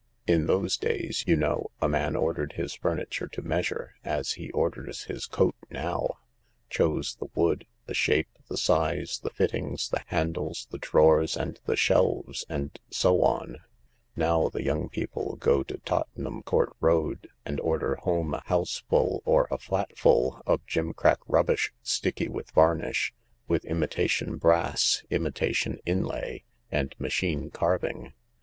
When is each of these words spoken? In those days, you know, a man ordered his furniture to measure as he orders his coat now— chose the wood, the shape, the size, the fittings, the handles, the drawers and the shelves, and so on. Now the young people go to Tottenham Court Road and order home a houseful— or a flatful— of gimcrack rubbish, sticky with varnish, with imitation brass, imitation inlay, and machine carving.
In 0.25 0.47
those 0.47 0.77
days, 0.77 1.23
you 1.27 1.35
know, 1.35 1.69
a 1.79 1.87
man 1.87 2.15
ordered 2.15 2.53
his 2.53 2.73
furniture 2.73 3.27
to 3.27 3.41
measure 3.43 3.93
as 4.03 4.31
he 4.31 4.49
orders 4.49 5.03
his 5.03 5.27
coat 5.27 5.53
now— 5.69 6.17
chose 6.71 7.17
the 7.17 7.27
wood, 7.35 7.67
the 7.85 7.93
shape, 7.93 8.29
the 8.49 8.57
size, 8.57 9.19
the 9.19 9.29
fittings, 9.29 9.89
the 9.89 10.01
handles, 10.07 10.65
the 10.71 10.79
drawers 10.79 11.37
and 11.37 11.59
the 11.67 11.75
shelves, 11.75 12.45
and 12.49 12.79
so 12.89 13.21
on. 13.21 13.57
Now 14.15 14.49
the 14.49 14.63
young 14.63 14.89
people 14.89 15.35
go 15.35 15.61
to 15.61 15.77
Tottenham 15.77 16.41
Court 16.41 16.73
Road 16.79 17.27
and 17.45 17.59
order 17.59 17.97
home 17.97 18.33
a 18.33 18.41
houseful— 18.47 19.21
or 19.23 19.47
a 19.51 19.59
flatful— 19.59 20.41
of 20.47 20.65
gimcrack 20.65 21.19
rubbish, 21.27 21.71
sticky 21.83 22.27
with 22.27 22.49
varnish, 22.49 23.13
with 23.47 23.63
imitation 23.65 24.37
brass, 24.37 25.03
imitation 25.11 25.77
inlay, 25.85 26.43
and 26.71 26.95
machine 26.97 27.51
carving. 27.51 28.13